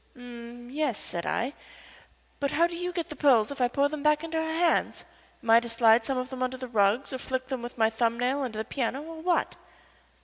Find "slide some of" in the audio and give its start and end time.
5.69-6.31